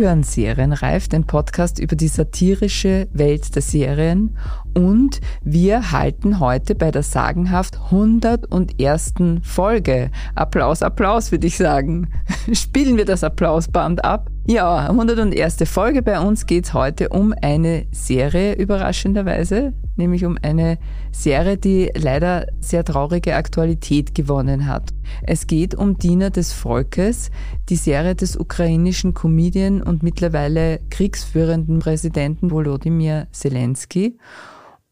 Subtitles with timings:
[0.00, 4.34] Hören Serienreif, den Podcast über die satirische Welt der Serien
[4.74, 9.14] und wir halten heute bei der sagenhaft 101.
[9.42, 10.10] Folge.
[10.34, 12.08] Applaus, Applaus würde ich sagen.
[12.52, 14.30] Spielen wir das Applausband ab.
[14.50, 15.58] Ja, 101.
[15.70, 16.02] Folge.
[16.02, 20.76] Bei uns geht's heute um eine Serie, überraschenderweise, nämlich um eine
[21.12, 24.90] Serie, die leider sehr traurige Aktualität gewonnen hat.
[25.22, 27.30] Es geht um Diener des Volkes,
[27.68, 34.18] die Serie des ukrainischen Comedian und mittlerweile kriegsführenden Präsidenten Volodymyr Zelensky.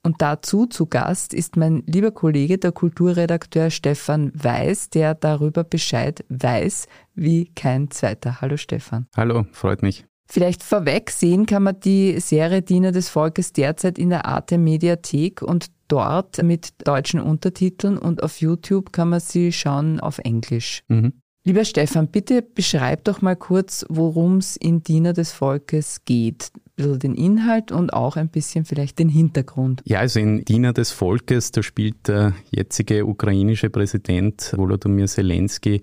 [0.09, 6.25] Und dazu zu Gast ist mein lieber Kollege, der Kulturredakteur Stefan Weiß, der darüber Bescheid
[6.31, 8.41] weiß wie kein zweiter.
[8.41, 9.07] Hallo Stefan.
[9.15, 10.07] Hallo, freut mich.
[10.27, 15.43] Vielleicht vorweg sehen kann man die Serie Diener des Volkes derzeit in der Arte Mediathek
[15.43, 20.85] und dort mit deutschen Untertiteln und auf YouTube kann man sie schauen auf Englisch.
[20.89, 21.21] Mhm.
[21.49, 26.51] Lieber Stefan, bitte beschreib doch mal kurz, worum es in Diener des Volkes geht.
[26.53, 29.81] Ein bisschen den Inhalt und auch ein bisschen vielleicht den Hintergrund.
[29.87, 35.81] Ja, also in Diener des Volkes, da spielt der jetzige ukrainische Präsident Volodymyr Zelensky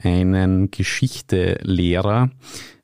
[0.00, 2.30] einen Geschichtelehrer,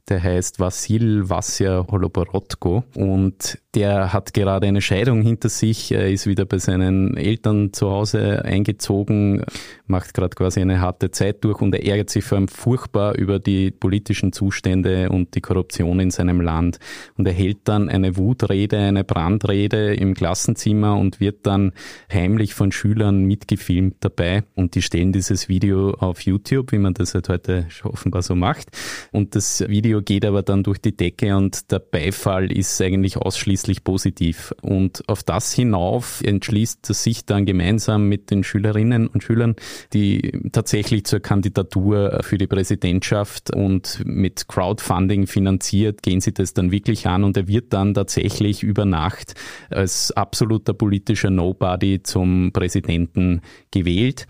[0.08, 6.26] der heißt Vasil Vasya Holoborodko und der hat gerade eine Scheidung hinter sich, er ist
[6.26, 9.44] wieder bei seinen Eltern zu Hause eingezogen,
[9.86, 13.38] macht gerade quasi eine harte Zeit durch und er ärgert sich vor allem furchtbar über
[13.38, 16.78] die politischen Zustände und die Korruption in seinem Land.
[17.18, 21.72] Und er hält dann eine Wutrede, eine Brandrede im Klassenzimmer und wird dann
[22.10, 27.12] heimlich von Schülern mitgefilmt dabei und die stellen dieses Video auf YouTube, wie man das
[27.12, 28.68] halt heute offenbar so macht.
[29.12, 33.65] Und das Video geht aber dann durch die Decke und der Beifall ist eigentlich ausschließlich
[33.66, 34.54] grundsätzlich positiv.
[34.62, 39.56] Und auf das hinauf entschließt er sich dann gemeinsam mit den Schülerinnen und Schülern,
[39.92, 46.70] die tatsächlich zur Kandidatur für die Präsidentschaft und mit Crowdfunding finanziert, gehen sie das dann
[46.70, 49.34] wirklich an und er wird dann tatsächlich über Nacht
[49.70, 53.40] als absoluter politischer Nobody zum Präsidenten
[53.70, 54.26] gewählt.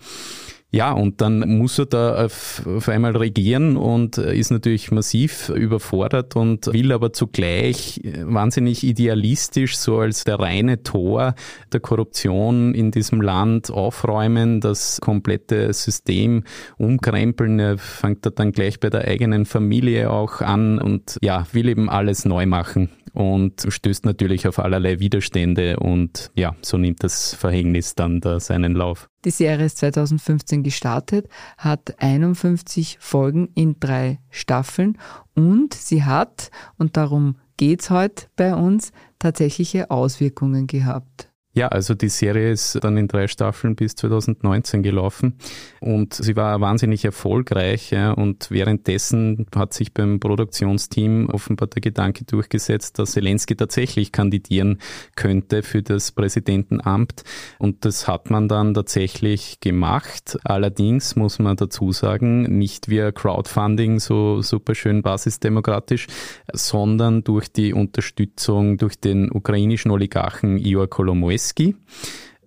[0.69, 6.67] Ja, und dann muss er da auf, einmal regieren und ist natürlich massiv überfordert und
[6.67, 11.35] will aber zugleich wahnsinnig idealistisch so als der reine Tor
[11.71, 16.43] der Korruption in diesem Land aufräumen, das komplette System
[16.77, 17.59] umkrempeln.
[17.59, 21.89] Er fängt da dann gleich bei der eigenen Familie auch an und ja, will eben
[21.89, 27.95] alles neu machen und stößt natürlich auf allerlei Widerstände und ja, so nimmt das Verhängnis
[27.95, 29.09] dann da seinen Lauf.
[29.27, 31.27] Die Serie ist 2015 gestartet,
[31.57, 34.97] hat 51 Folgen in drei Staffeln
[35.35, 41.26] und sie hat, und darum geht's heute bei uns, tatsächliche Auswirkungen gehabt.
[41.57, 45.39] Ja, also die Serie ist dann in drei Staffeln bis 2019 gelaufen
[45.79, 52.25] und sie war wahnsinnig erfolgreich ja, und währenddessen hat sich beim Produktionsteam offenbar der Gedanke
[52.25, 54.77] durchgesetzt, dass Zelensky tatsächlich kandidieren
[55.15, 57.23] könnte für das Präsidentenamt
[57.57, 60.37] und das hat man dann tatsächlich gemacht.
[60.43, 66.05] Allerdings muss man dazu sagen, nicht via Crowdfunding so super schön basisdemokratisch,
[66.53, 71.75] sondern durch die Unterstützung durch den ukrainischen Oligarchen Igor Kolomoisky Kaczynski.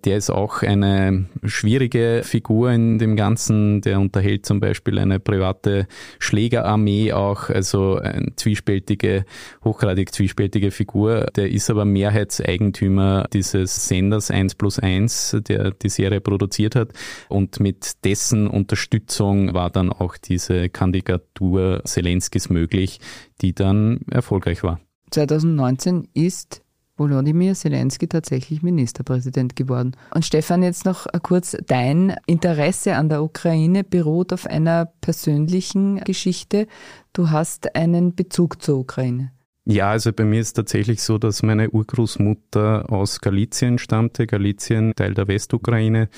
[0.07, 3.83] Der ist auch eine schwierige Figur in dem Ganzen.
[3.83, 5.87] Der unterhält zum Beispiel eine private
[6.19, 9.27] Schlägerarmee auch, also eine zwiespältige,
[9.63, 11.27] hochgradig zwiespältige Figur.
[11.37, 16.93] Der ist aber Mehrheitseigentümer dieses Senders 1 plus 1, der die Serie produziert hat.
[17.29, 23.01] Und mit dessen Unterstützung war dann auch diese Kandidatur Zelenskis möglich,
[23.43, 24.81] die dann erfolgreich war.
[25.11, 26.63] 2019 ist
[27.01, 29.97] Volodymyr Zelensky tatsächlich Ministerpräsident geworden.
[30.15, 36.67] Und Stefan, jetzt noch kurz, dein Interesse an der Ukraine beruht auf einer persönlichen Geschichte.
[37.15, 39.33] Du hast einen Bezug zur Ukraine.
[39.65, 44.27] Ja, also bei mir ist tatsächlich so, dass meine Urgroßmutter aus Galizien stammte.
[44.27, 46.09] Galizien, Teil der Westukraine,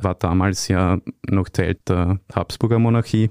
[0.00, 0.98] war damals ja
[1.28, 3.30] noch Teil der Habsburger Monarchie.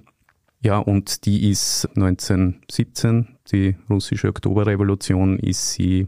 [0.63, 6.07] Ja, und die ist 1917, die russische Oktoberrevolution, ist sie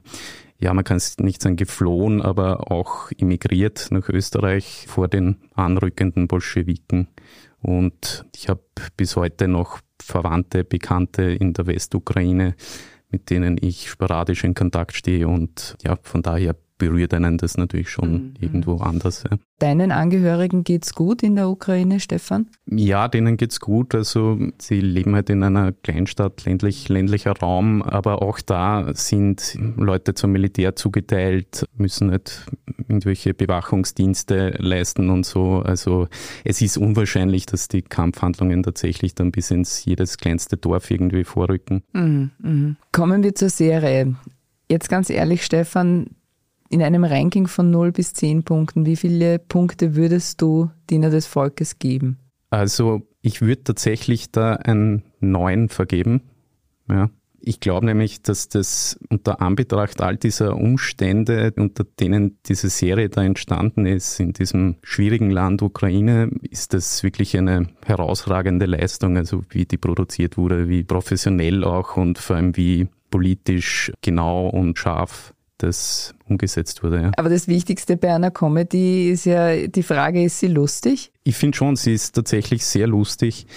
[0.63, 6.29] ja, man kann es nicht sagen geflohen, aber auch emigriert nach Österreich vor den anrückenden
[6.29, 7.09] Bolschewiken.
[7.61, 8.63] Und ich habe
[8.95, 12.55] bis heute noch Verwandte, Bekannte in der Westukraine,
[13.09, 15.27] mit denen ich sporadisch in Kontakt stehe.
[15.27, 18.33] Und ja, von daher berührt einen das natürlich schon mhm.
[18.39, 19.23] irgendwo anders.
[19.29, 19.37] Ja.
[19.59, 22.47] Deinen Angehörigen geht's gut in der Ukraine, Stefan?
[22.65, 23.95] Ja, denen geht's gut.
[23.95, 30.13] Also sie leben halt in einer Kleinstadt, ländlich, ländlicher Raum, aber auch da sind Leute
[30.15, 32.45] zum Militär zugeteilt, müssen halt
[32.89, 35.59] irgendwelche Bewachungsdienste leisten und so.
[35.59, 36.09] Also
[36.43, 41.83] es ist unwahrscheinlich, dass die Kampfhandlungen tatsächlich dann bis ins jedes kleinste Dorf irgendwie vorrücken.
[41.93, 42.75] Mhm, mh.
[42.91, 44.15] Kommen wir zur Serie.
[44.69, 46.07] Jetzt ganz ehrlich, Stefan,
[46.73, 51.27] in einem Ranking von 0 bis 10 Punkten, wie viele Punkte würdest du Diener des
[51.27, 52.17] Volkes geben?
[52.49, 56.23] Also ich würde tatsächlich da ein 9 vergeben.
[56.89, 57.11] Ja.
[57.45, 63.21] Ich glaube nämlich, dass das unter Anbetracht all dieser Umstände, unter denen diese Serie da
[63.23, 69.65] entstanden ist, in diesem schwierigen Land Ukraine, ist das wirklich eine herausragende Leistung, also wie
[69.65, 76.13] die produziert wurde, wie professionell auch und vor allem wie politisch genau und scharf das
[76.27, 77.01] umgesetzt wurde.
[77.01, 77.11] Ja.
[77.17, 81.11] Aber das Wichtigste bei einer Comedy ist ja die Frage, ist sie lustig?
[81.23, 83.47] Ich finde schon, sie ist tatsächlich sehr lustig.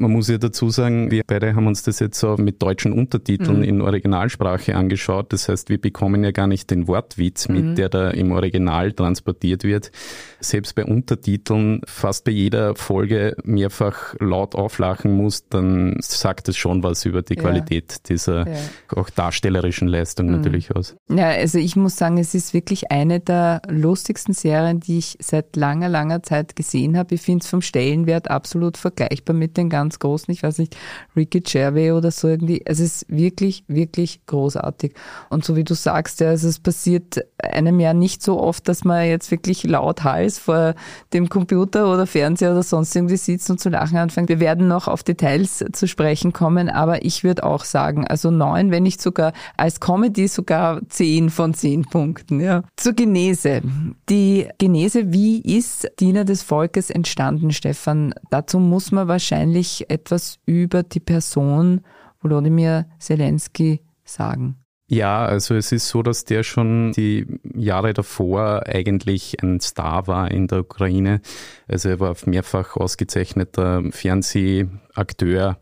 [0.00, 3.58] Man muss ja dazu sagen, wir beide haben uns das jetzt so mit deutschen Untertiteln
[3.58, 3.64] mhm.
[3.64, 5.32] in Originalsprache angeschaut.
[5.32, 7.74] Das heißt, wir bekommen ja gar nicht den Wortwitz mit, mhm.
[7.74, 9.90] der da im Original transportiert wird.
[10.38, 16.84] Selbst bei Untertiteln fast bei jeder Folge mehrfach laut auflachen muss, dann sagt es schon
[16.84, 17.98] was über die Qualität ja.
[18.08, 18.56] dieser ja.
[18.94, 20.36] auch darstellerischen Leistung mhm.
[20.36, 20.94] natürlich aus.
[21.10, 25.56] Ja, also ich muss sagen, es ist wirklich eine der lustigsten Serien, die ich seit
[25.56, 27.16] langer, langer Zeit gesehen habe.
[27.16, 30.76] Ich finde es vom Stellenwert absolut vergleichbar mit den ganzen ganz großen, ich weiß nicht,
[31.16, 32.60] Ricky Gervais oder so irgendwie.
[32.66, 34.92] Es ist wirklich, wirklich großartig.
[35.30, 38.84] Und so wie du sagst, ja, also es passiert einem ja nicht so oft, dass
[38.84, 40.74] man jetzt wirklich laut Hals vor
[41.14, 44.28] dem Computer oder Fernseher oder sonst irgendwie sitzt und zu lachen anfängt.
[44.28, 48.70] Wir werden noch auf Details zu sprechen kommen, aber ich würde auch sagen, also neun,
[48.70, 52.40] wenn nicht sogar als Comedy sogar zehn von zehn Punkten.
[52.40, 52.62] Ja.
[52.76, 53.62] Zur Genese.
[54.10, 58.12] Die Genese, wie ist Diener des Volkes entstanden, Stefan?
[58.30, 61.82] Dazu muss man wahrscheinlich etwas über die Person
[62.20, 64.56] Volodymyr Zelensky sagen?
[64.90, 70.30] Ja, also es ist so, dass der schon die Jahre davor eigentlich ein Star war
[70.30, 71.20] in der Ukraine.
[71.66, 75.58] Also er war mehrfach ausgezeichneter Fernsehakteur.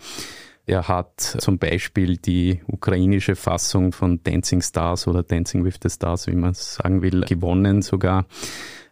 [0.64, 6.28] Er hat zum Beispiel die ukrainische Fassung von Dancing Stars oder Dancing with the Stars,
[6.28, 8.26] wie man es sagen will, gewonnen sogar.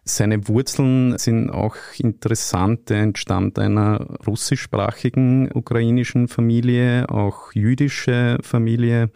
[0.07, 2.91] Seine Wurzeln sind auch interessant.
[2.91, 9.09] Er entstammt einer russischsprachigen ukrainischen Familie, auch jüdische Familie.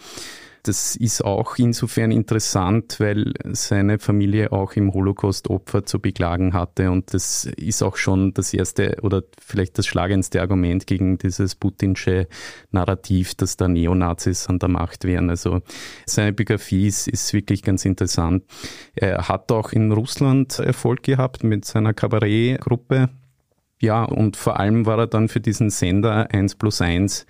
[0.64, 6.92] Das ist auch insofern interessant, weil seine Familie auch im Holocaust Opfer zu beklagen hatte.
[6.92, 12.28] Und das ist auch schon das erste oder vielleicht das schlagendste Argument gegen dieses putinsche
[12.72, 15.30] Narrativ, dass da Neonazis an der Macht wären.
[15.30, 15.62] Also
[16.06, 18.44] seine Biografie ist, ist wirklich ganz interessant.
[18.96, 23.10] Er hat auch in Russland Erfolg gehabt mit seiner Kabarettgruppe
[23.82, 27.26] ja, und vor allem war er dann für diesen Sender 1 plus 1,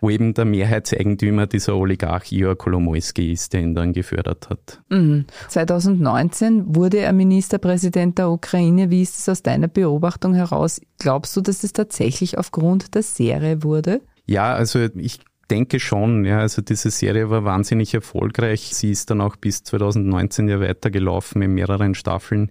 [0.00, 4.82] wo eben der Mehrheitseigentümer dieser Oligarch Igor Kolomoisky ist, der ihn dann gefördert hat.
[4.90, 5.24] Mhm.
[5.48, 8.90] 2019 wurde er Ministerpräsident der Ukraine.
[8.90, 10.80] Wie ist es aus deiner Beobachtung heraus?
[10.98, 14.02] Glaubst du, dass es tatsächlich aufgrund der Serie wurde?
[14.26, 18.74] Ja, also ich denke schon, ja, also diese Serie war wahnsinnig erfolgreich.
[18.74, 22.50] Sie ist dann auch bis 2019 ja weitergelaufen in mehreren Staffeln.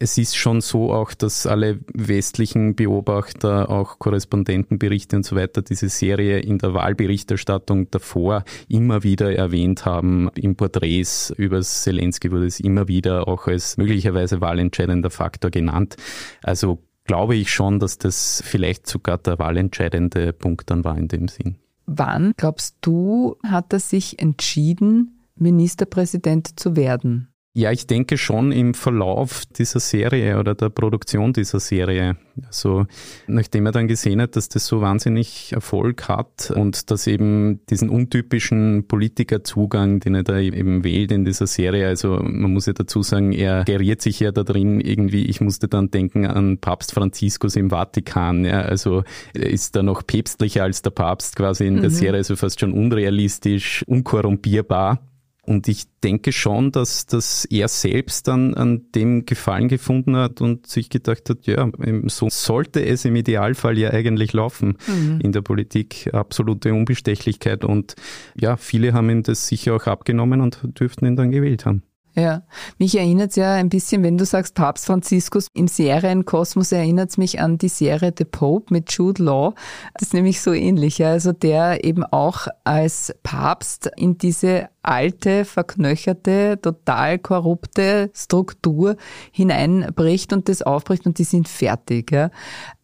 [0.00, 5.88] Es ist schon so auch, dass alle westlichen Beobachter, auch Korrespondentenberichte und so weiter, diese
[5.88, 10.30] Serie in der Wahlberichterstattung davor immer wieder erwähnt haben.
[10.34, 15.96] In Porträts über Zelensky wurde es immer wieder auch als möglicherweise wahlentscheidender Faktor genannt.
[16.42, 21.28] Also glaube ich schon, dass das vielleicht sogar der wahlentscheidende Punkt dann war in dem
[21.28, 21.56] Sinn.
[21.86, 27.28] Wann, glaubst du, hat er sich entschieden, Ministerpräsident zu werden?
[27.56, 32.16] Ja, ich denke schon im Verlauf dieser Serie oder der Produktion dieser Serie.
[32.48, 32.86] Also
[33.28, 37.90] nachdem er dann gesehen hat, dass das so wahnsinnig Erfolg hat und dass eben diesen
[37.90, 43.04] untypischen Politikerzugang, den er da eben wählt in dieser Serie, also man muss ja dazu
[43.04, 47.54] sagen, er geriert sich ja da drin irgendwie, ich musste dann denken an Papst Franziskus
[47.54, 48.44] im Vatikan.
[48.44, 51.94] Ja, also er ist da noch päpstlicher als der Papst quasi in der mhm.
[51.94, 54.98] Serie, also fast schon unrealistisch, unkorrumpierbar.
[55.46, 60.66] Und ich denke schon, dass, dass er selbst dann an dem Gefallen gefunden hat und
[60.66, 61.70] sich gedacht hat, ja,
[62.06, 65.20] so sollte es im Idealfall ja eigentlich laufen mhm.
[65.22, 66.10] in der Politik.
[66.12, 67.94] Absolute Unbestechlichkeit und
[68.34, 71.82] ja, viele haben ihn das sicher auch abgenommen und dürften ihn dann gewählt haben.
[72.16, 72.42] Ja,
[72.78, 77.18] mich erinnert es ja ein bisschen, wenn du sagst Papst Franziskus, im Serienkosmos erinnert es
[77.18, 79.54] mich an die Serie The Pope mit Jude Law.
[79.94, 81.10] Das ist nämlich so ähnlich, ja.
[81.10, 88.96] also der eben auch als Papst in diese alte, verknöcherte, total korrupte Struktur
[89.32, 92.12] hineinbricht und das aufbricht und die sind fertig.
[92.12, 92.30] Ja.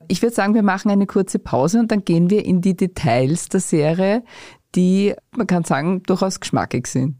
[0.09, 3.49] Ich würde sagen, wir machen eine kurze Pause und dann gehen wir in die Details
[3.49, 4.25] der Serie,
[4.75, 7.20] die, man kann sagen, durchaus geschmackig sind.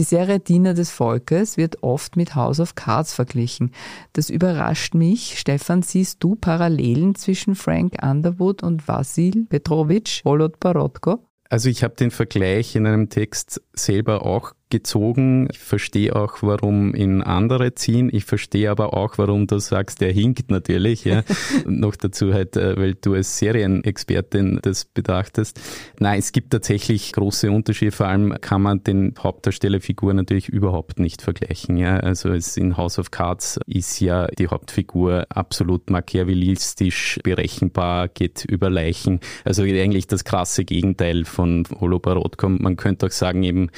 [0.00, 3.70] Die Serie Diener des Volkes wird oft mit House of Cards verglichen.
[4.14, 5.38] Das überrascht mich.
[5.38, 11.18] Stefan, siehst du Parallelen zwischen Frank Underwood und Vasil Petrovic Volodparotko?
[11.50, 15.48] Also ich habe den Vergleich in einem Text selber auch gezogen.
[15.50, 18.08] Ich verstehe auch, warum ihn andere ziehen.
[18.12, 21.04] Ich verstehe aber auch, warum du sagst, der hinkt natürlich.
[21.04, 21.22] Ja.
[21.66, 25.60] noch dazu halt, äh, weil du als Serienexpertin das betrachtest.
[25.98, 27.92] Nein, es gibt tatsächlich große Unterschiede.
[27.92, 31.76] Vor allem kann man den Hauptdarstellerfigur natürlich überhaupt nicht vergleichen.
[31.76, 31.98] Ja.
[31.98, 38.70] Also es in House of Cards ist ja die Hauptfigur absolut machiavellistisch berechenbar, geht über
[38.70, 39.20] Leichen.
[39.44, 42.48] Also eigentlich das krasse Gegenteil von Holobarodko.
[42.48, 43.70] Man könnte auch sagen, eben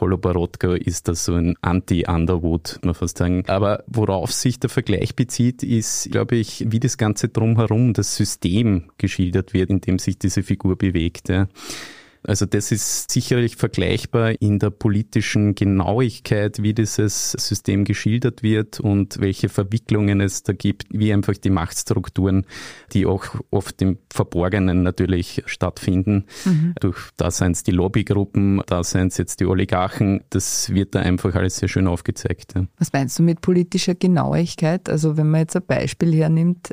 [0.00, 3.44] Holobarodko Rodka ist das so ein Anti-Underwood, man fast sagen.
[3.48, 8.90] Aber worauf sich der Vergleich bezieht, ist, glaube ich, wie das Ganze drumherum, das System
[8.98, 11.28] geschildert wird, in dem sich diese Figur bewegt.
[11.28, 11.48] Ja.
[12.26, 19.20] Also das ist sicherlich vergleichbar in der politischen Genauigkeit, wie dieses System geschildert wird und
[19.20, 22.44] welche Verwicklungen es da gibt, wie einfach die Machtstrukturen,
[22.92, 26.26] die auch oft im Verborgenen natürlich stattfinden.
[26.44, 26.74] Mhm.
[26.80, 31.00] Durch da seien es die Lobbygruppen, da seien es jetzt die Oligarchen, das wird da
[31.00, 32.54] einfach alles sehr schön aufgezeigt.
[32.56, 32.66] Ja.
[32.78, 34.88] Was meinst du mit politischer Genauigkeit?
[34.88, 36.70] Also wenn man jetzt ein Beispiel hernimmt,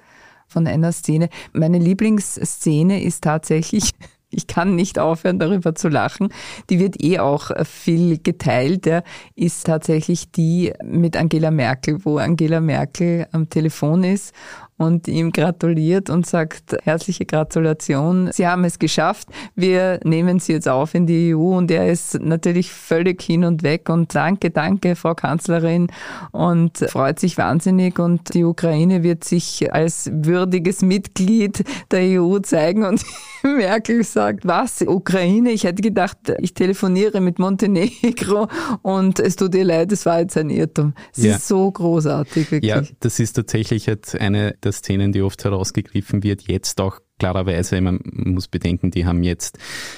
[0.53, 1.29] von einer Szene.
[1.51, 3.91] Meine Lieblingsszene ist tatsächlich
[4.34, 6.30] ich kann nicht aufhören, darüber zu lachen.
[6.70, 8.86] Die wird eh auch viel geteilt.
[8.86, 9.04] Der
[9.36, 14.34] ist tatsächlich die mit Angela Merkel, wo Angela Merkel am Telefon ist
[14.77, 20.68] und ihm gratuliert und sagt, herzliche Gratulation, Sie haben es geschafft, wir nehmen Sie jetzt
[20.68, 24.96] auf in die EU und er ist natürlich völlig hin und weg und danke, danke,
[24.96, 25.88] Frau Kanzlerin
[26.32, 32.84] und freut sich wahnsinnig und die Ukraine wird sich als würdiges Mitglied der EU zeigen
[32.84, 33.03] und
[33.44, 35.51] Merkel sagt, was, Ukraine?
[35.51, 38.48] Ich hätte gedacht, ich telefoniere mit Montenegro
[38.82, 40.94] und es tut ihr leid, es war jetzt ein Irrtum.
[41.15, 41.36] Es ja.
[41.36, 42.70] ist so großartig, wirklich.
[42.70, 47.79] Ja, das ist tatsächlich jetzt eine der Szenen, die oft herausgegriffen wird, jetzt auch klarerweise,
[47.79, 49.58] man muss bedenken, die haben jetzt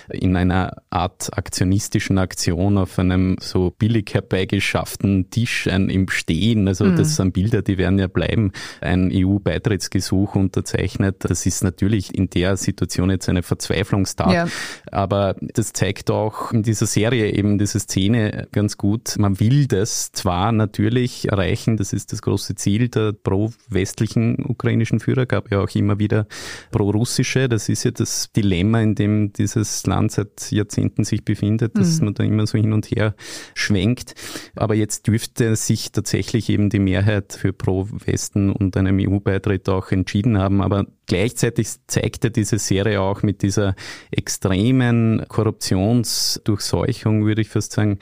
[0.09, 6.85] in einer Art aktionistischen Aktion auf einem so billig herbeigeschafften Tisch ein, im Stehen, also
[6.85, 6.97] mhm.
[6.97, 11.17] das sind Bilder, die werden ja bleiben, ein EU-Beitrittsgesuch unterzeichnet.
[11.19, 14.47] Das ist natürlich in der Situation jetzt eine Verzweiflungstat, ja.
[14.91, 19.15] aber das zeigt auch in dieser Serie eben diese Szene ganz gut.
[19.17, 25.25] Man will das zwar natürlich erreichen, das ist das große Ziel der pro-westlichen ukrainischen Führer,
[25.25, 26.27] gab ja auch immer wieder
[26.71, 27.47] pro-russischen russische.
[27.47, 32.05] Das ist ja das Dilemma, in dem dieses Land seit Jahrzehnten sich befindet, dass mhm.
[32.05, 33.13] man da immer so hin und her
[33.53, 34.15] schwenkt.
[34.55, 40.39] Aber jetzt dürfte sich tatsächlich eben die Mehrheit für Pro-Westen und einem EU-Beitritt auch entschieden
[40.39, 40.63] haben.
[40.63, 43.75] Aber gleichzeitig zeigte diese Serie auch mit dieser
[44.09, 47.99] extremen Korruptionsdurchseuchung, würde ich fast sagen,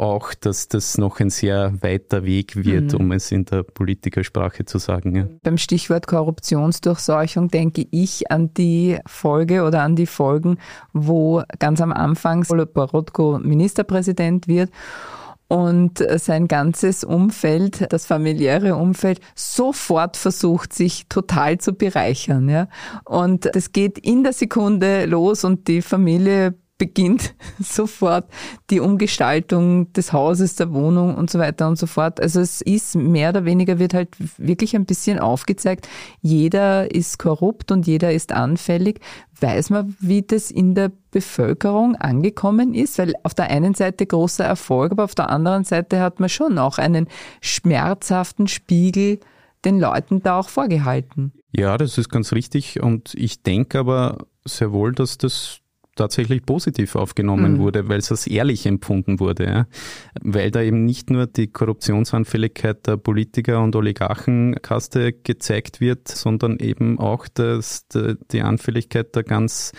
[0.00, 3.00] auch, dass das noch ein sehr weiter Weg wird, mhm.
[3.00, 5.16] um es in der Politikersprache zu sagen.
[5.16, 5.26] Ja.
[5.42, 10.58] Beim Stichwort Korruptionsdurchseuchung denke ich an die Folge oder an die Folgen,
[10.92, 14.70] wo ganz am Anfang Borodko Ministerpräsident wird
[15.48, 22.48] und sein ganzes Umfeld, das familiäre Umfeld, sofort versucht, sich total zu bereichern.
[22.48, 22.68] Ja?
[23.04, 26.54] Und das geht in der Sekunde los und die Familie
[26.84, 28.26] beginnt sofort
[28.68, 32.20] die Umgestaltung des Hauses, der Wohnung und so weiter und so fort.
[32.20, 35.88] Also es ist mehr oder weniger wird halt wirklich ein bisschen aufgezeigt,
[36.20, 39.00] jeder ist korrupt und jeder ist anfällig.
[39.40, 42.98] Weiß man, wie das in der Bevölkerung angekommen ist?
[42.98, 46.58] Weil auf der einen Seite großer Erfolg, aber auf der anderen Seite hat man schon
[46.58, 47.08] auch einen
[47.40, 49.20] schmerzhaften Spiegel
[49.64, 51.32] den Leuten da auch vorgehalten.
[51.50, 55.60] Ja, das ist ganz richtig und ich denke aber sehr wohl, dass das
[55.96, 57.58] tatsächlich positiv aufgenommen mhm.
[57.58, 59.44] wurde, weil es als ehrlich empfunden wurde.
[59.44, 59.66] Ja?
[60.20, 66.98] Weil da eben nicht nur die Korruptionsanfälligkeit der Politiker und Oligarchenkaste gezeigt wird, sondern eben
[66.98, 67.86] auch das,
[68.32, 69.72] die Anfälligkeit der ganz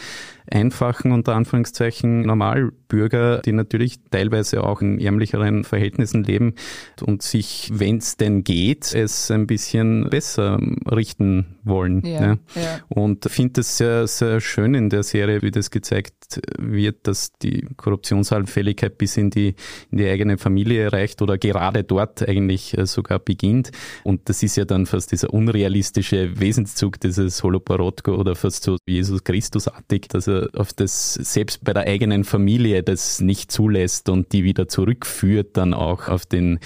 [0.52, 6.56] einfachen, unter Anführungszeichen, Normalbürger, die natürlich teilweise auch in ärmlicheren Verhältnissen leben
[7.02, 10.60] und sich, wenn es denn geht, es ein bisschen besser
[10.90, 12.06] richten wollen.
[12.06, 12.38] Ja, ja.
[12.56, 12.80] ja.
[12.90, 17.68] Und finde es sehr, sehr schön in der Serie, wie das gezeigt wird, dass die
[17.78, 19.56] Korruptionsanfälligkeit bis in die,
[19.92, 23.72] in die eigene Familie reicht oder gerade dort eigentlich äh, sogar beginnt.
[24.04, 29.24] Und das ist ja dann fast dieser unrealistische Wesenszug dieses Holoporotko oder fast so Jesus
[29.24, 34.44] Christusartig, dass er auf das selbst bei der eigenen Familie das nicht zulässt und die
[34.44, 36.60] wieder zurückführt dann auch auf den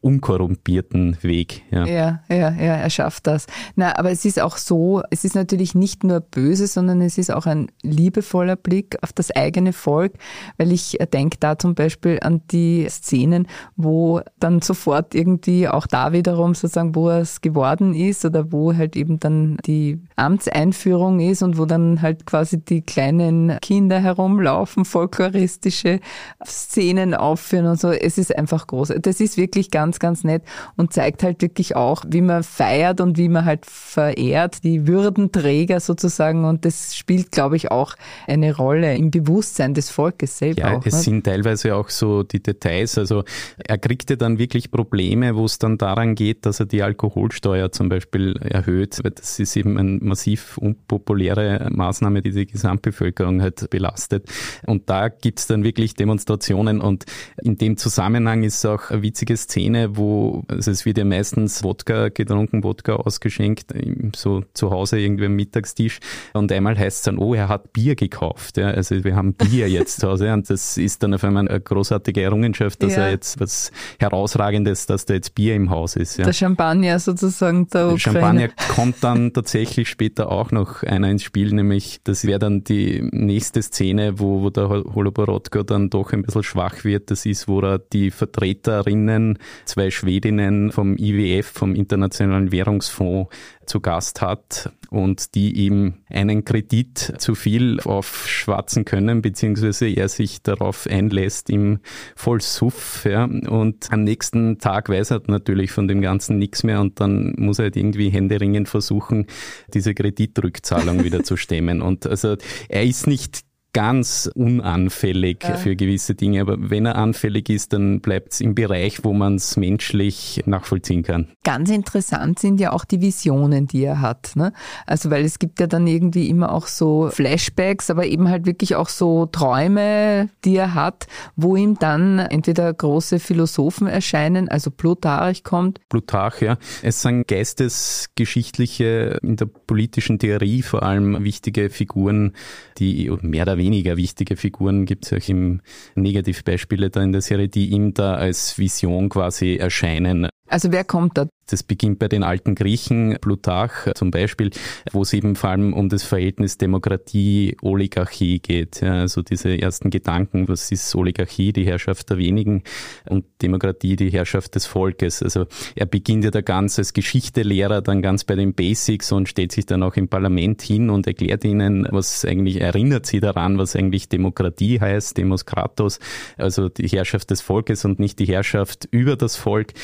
[0.00, 1.62] unkorrumpierten Weg.
[1.70, 1.86] Ja.
[1.86, 3.46] ja, ja, ja, er schafft das.
[3.74, 7.32] Na, aber es ist auch so, es ist natürlich nicht nur böse, sondern es ist
[7.32, 10.14] auch ein liebevoller Blick auf das eigene Volk,
[10.58, 16.12] weil ich denke da zum Beispiel an die Szenen, wo dann sofort irgendwie auch da
[16.12, 21.58] wiederum sozusagen, wo es geworden ist oder wo halt eben dann die Amtseinführung ist und
[21.58, 26.00] wo dann halt quasi die kleinen Kinder herumlaufen, folkloristische
[26.44, 27.90] Szenen aufführen und so.
[27.90, 28.94] Es ist einfach groß.
[29.00, 30.42] Das ist wirklich ganz ganz, ganz nett
[30.76, 35.80] und zeigt halt wirklich auch, wie man feiert und wie man halt verehrt, die Würdenträger
[35.80, 36.44] sozusagen.
[36.44, 37.94] Und das spielt, glaube ich, auch
[38.26, 40.60] eine Rolle im Bewusstsein des Volkes selber.
[40.60, 41.00] Ja, auch, es ne?
[41.00, 42.98] sind teilweise auch so die Details.
[42.98, 43.24] Also
[43.58, 47.88] er kriegte dann wirklich Probleme, wo es dann daran geht, dass er die Alkoholsteuer zum
[47.88, 49.00] Beispiel erhöht.
[49.18, 54.28] Das ist eben eine massiv unpopuläre Maßnahme, die die Gesamtbevölkerung halt belastet.
[54.66, 57.04] Und da gibt es dann wirklich Demonstrationen und
[57.42, 62.08] in dem Zusammenhang ist auch eine witzige Szene, wo also es wird ja meistens Wodka
[62.08, 63.72] getrunken, Wodka ausgeschenkt,
[64.14, 66.00] so zu Hause irgendwie am Mittagstisch.
[66.32, 68.56] Und einmal heißt es dann, oh, er hat Bier gekauft.
[68.56, 70.32] Ja, also wir haben Bier jetzt zu Hause.
[70.32, 73.02] Und das ist dann auf einmal eine großartige Errungenschaft, dass ja.
[73.04, 76.18] er jetzt was Herausragendes, dass da jetzt Bier im Haus ist.
[76.18, 76.24] Ja.
[76.24, 77.98] Der Champagner sozusagen der Ukraine.
[77.98, 83.08] Champagner kommt dann tatsächlich später auch noch einer ins Spiel, nämlich das wäre dann die
[83.12, 87.10] nächste Szene, wo, wo der Holoborodko dann doch ein bisschen schwach wird.
[87.10, 93.28] Das ist, wo er die Vertreterinnen zwei Schwedinnen vom IWF, vom Internationalen Währungsfonds,
[93.66, 100.42] zu Gast hat und die ihm einen Kredit zu viel aufschwatzen können, beziehungsweise er sich
[100.42, 101.80] darauf einlässt im
[102.14, 103.04] Vollsuff.
[103.04, 103.24] Ja.
[103.24, 107.58] Und am nächsten Tag weiß er natürlich von dem Ganzen nichts mehr und dann muss
[107.58, 109.26] er halt irgendwie händeringend versuchen,
[109.74, 111.82] diese Kreditrückzahlung wieder zu stemmen.
[111.82, 112.36] Und also
[112.68, 113.40] er ist nicht
[113.76, 115.54] ganz unanfällig ja.
[115.56, 119.34] für gewisse Dinge, aber wenn er anfällig ist, dann bleibt es im Bereich, wo man
[119.34, 121.28] es menschlich nachvollziehen kann.
[121.44, 124.32] Ganz interessant sind ja auch die Visionen, die er hat.
[124.34, 124.54] Ne?
[124.86, 128.76] Also weil es gibt ja dann irgendwie immer auch so Flashbacks, aber eben halt wirklich
[128.76, 135.44] auch so Träume, die er hat, wo ihm dann entweder große Philosophen erscheinen, also Plutarch
[135.44, 135.86] kommt.
[135.90, 136.56] Plutarch, ja.
[136.80, 142.32] Es sind geistesgeschichtliche, in der politischen Theorie vor allem wichtige Figuren,
[142.78, 145.60] die mehr oder weniger weniger wichtige Figuren gibt es auch im
[145.96, 150.28] Negativbeispiele da in der Serie, die ihm da als Vision quasi erscheinen.
[150.48, 151.26] Also wer kommt da?
[151.48, 154.50] Das beginnt bei den alten Griechen, Plutarch zum Beispiel,
[154.90, 158.80] wo es eben vor allem um das Verhältnis Demokratie-Oligarchie geht.
[158.80, 162.64] Ja, also diese ersten Gedanken, was ist Oligarchie, die Herrschaft der wenigen
[163.08, 165.22] und Demokratie, die Herrschaft des Volkes.
[165.22, 169.52] Also er beginnt ja da ganz als Geschichtelehrer, dann ganz bei den Basics und stellt
[169.52, 173.76] sich dann auch im Parlament hin und erklärt ihnen, was eigentlich, erinnert sie daran, was
[173.76, 176.00] eigentlich Demokratie heißt, Demos Kratos,
[176.36, 179.74] also die Herrschaft des Volkes und nicht die Herrschaft über das Volk.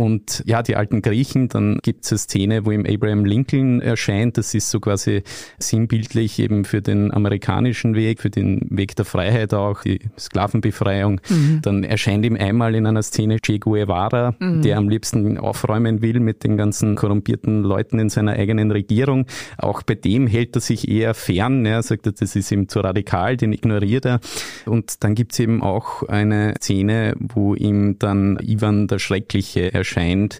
[0.00, 4.38] Und ja, die alten Griechen, dann gibt es eine Szene, wo ihm Abraham Lincoln erscheint.
[4.38, 5.24] Das ist so quasi
[5.58, 11.20] sinnbildlich eben für den amerikanischen Weg, für den Weg der Freiheit auch, die Sklavenbefreiung.
[11.28, 11.58] Mhm.
[11.60, 14.62] Dann erscheint ihm einmal in einer Szene Che Guevara, mhm.
[14.62, 19.26] der am liebsten aufräumen will mit den ganzen korrumpierten Leuten in seiner eigenen Regierung.
[19.58, 21.66] Auch bei dem hält er sich eher fern.
[21.66, 24.20] Er sagt, das ist ihm zu radikal, den ignoriert er.
[24.64, 29.89] Und dann gibt es eben auch eine Szene, wo ihm dann Ivan der Schreckliche erscheint
[29.90, 30.38] erscheint.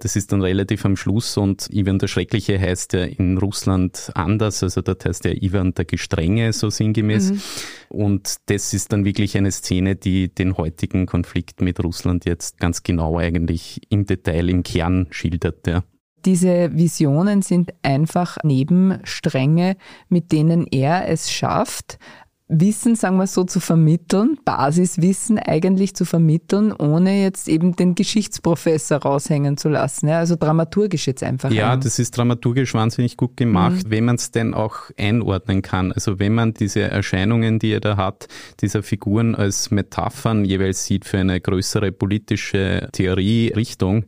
[0.00, 4.62] Das ist dann relativ am Schluss und Ivan der Schreckliche heißt ja in Russland anders,
[4.62, 7.32] also dort heißt ja Ivan der Gestrenge, so sinngemäß.
[7.32, 7.40] Mhm.
[7.88, 12.82] Und das ist dann wirklich eine Szene, die den heutigen Konflikt mit Russland jetzt ganz
[12.82, 15.66] genau eigentlich im Detail, im Kern schildert.
[15.66, 15.84] Ja.
[16.24, 19.76] Diese Visionen sind einfach Nebenstränge,
[20.08, 21.98] mit denen er es schafft,
[22.54, 28.98] Wissen, sagen wir so, zu vermitteln, Basiswissen eigentlich zu vermitteln, ohne jetzt eben den Geschichtsprofessor
[28.98, 30.08] raushängen zu lassen.
[30.08, 31.50] Ja, also dramaturgisch jetzt einfach.
[31.50, 31.80] Ja, ein.
[31.80, 33.90] das ist dramaturgisch wahnsinnig gut gemacht, mhm.
[33.90, 35.92] wenn man es denn auch einordnen kann.
[35.92, 38.28] Also wenn man diese Erscheinungen, die er da hat,
[38.60, 44.04] dieser Figuren als Metaphern jeweils sieht für eine größere politische Theorierichtung,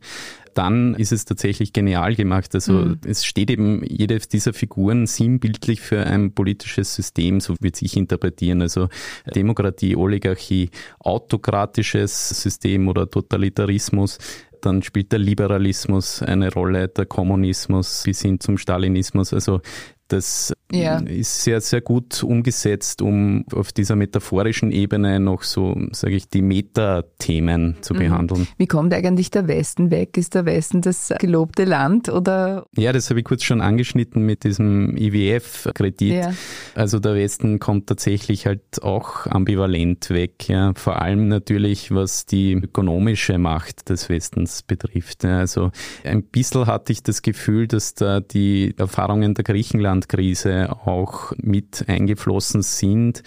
[0.55, 2.55] dann ist es tatsächlich genial gemacht.
[2.55, 2.99] Also mhm.
[3.05, 8.61] es steht eben jede dieser Figuren sinnbildlich für ein politisches System, so wird ich interpretieren.
[8.61, 8.87] Also
[9.35, 14.17] Demokratie, Oligarchie, autokratisches System oder Totalitarismus,
[14.61, 19.33] dann spielt der Liberalismus eine Rolle, der Kommunismus bis hin zum Stalinismus.
[19.33, 19.61] Also
[20.07, 20.97] das ja.
[20.99, 26.41] ist sehr, sehr gut umgesetzt, um auf dieser metaphorischen Ebene noch so, sage ich, die
[26.41, 27.99] Metathemen zu mhm.
[27.99, 28.47] behandeln.
[28.57, 30.17] Wie kommt eigentlich der Westen weg?
[30.17, 32.65] Ist der Westen das gelobte Land oder?
[32.75, 36.13] Ja, das habe ich kurz schon angeschnitten mit diesem IWF-Kredit.
[36.13, 36.33] Ja.
[36.75, 40.47] Also der Westen kommt tatsächlich halt auch ambivalent weg.
[40.49, 40.73] Ja.
[40.75, 45.25] Vor allem natürlich, was die ökonomische Macht des Westens betrifft.
[45.25, 45.71] Also
[46.03, 51.87] ein bisschen hatte ich das Gefühl, dass da die Erfahrungen der Griechenland Griechenland-Krise auch mit
[51.87, 53.23] eingeflossen sind.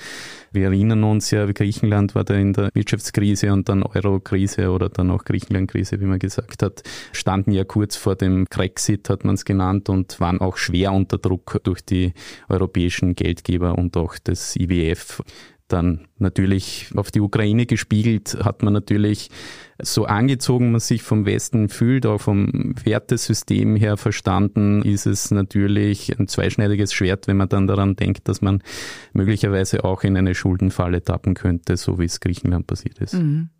[0.52, 5.10] Wir erinnern uns ja, Griechenland war da in der Wirtschaftskrise und dann Euro-Krise oder dann
[5.10, 9.44] auch Griechenland-Krise, wie man gesagt hat, standen ja kurz vor dem Brexit, hat man es
[9.44, 12.12] genannt, und waren auch schwer unter Druck durch die
[12.48, 15.22] europäischen Geldgeber und auch das IWF
[15.68, 19.30] dann natürlich auf die Ukraine gespiegelt, hat man natürlich
[19.80, 26.18] so angezogen man sich vom Westen fühlt, auch vom Wertesystem her verstanden, ist es natürlich
[26.18, 28.62] ein zweischneidiges Schwert, wenn man dann daran denkt, dass man
[29.12, 33.14] möglicherweise auch in eine Schuldenfalle tappen könnte, so wie es Griechenland passiert ist.
[33.14, 33.50] Mhm.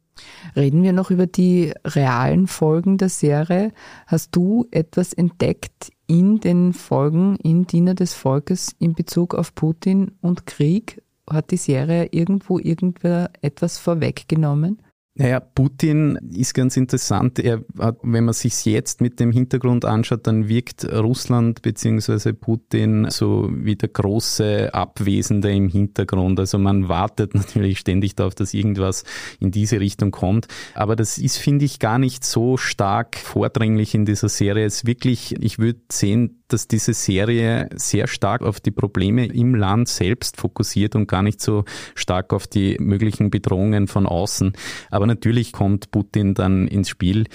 [0.57, 3.73] Reden wir noch über die realen Folgen der Serie.
[4.09, 10.13] Hast du etwas entdeckt in den Folgen in Diener des Volkes in Bezug auf Putin
[10.21, 11.03] und Krieg?
[11.31, 14.83] Hat die Serie irgendwo irgendwer etwas vorweggenommen?
[15.21, 17.41] Naja, Putin ist ganz interessant.
[17.41, 22.35] Er hat, wenn man sich jetzt mit dem Hintergrund anschaut, dann wirkt Russland bzw.
[22.35, 26.39] Putin so wie der große Abwesende im Hintergrund.
[26.39, 29.03] Also man wartet natürlich ständig darauf, dass irgendwas
[29.41, 30.47] in diese Richtung kommt.
[30.75, 34.67] Aber das ist, finde ich, gar nicht so stark vordringlich in dieser Serie.
[34.67, 39.55] Es ist wirklich, ich würde sehen, dass diese Serie sehr stark auf die Probleme im
[39.55, 44.53] Land selbst fokussiert und gar nicht so stark auf die möglichen Bedrohungen von außen.
[44.91, 47.27] Aber natürlich kommt Putin dann ins Spiel.